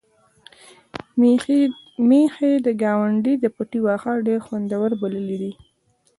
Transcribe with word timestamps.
میښې 2.07 2.51
د 2.65 2.67
ګاونډي 2.83 3.33
د 3.39 3.45
پټي 3.55 3.79
واښه 3.83 4.13
ډېر 4.27 4.39
خوندور 4.47 4.89
بللي 5.01 5.35
دي. 5.41 5.51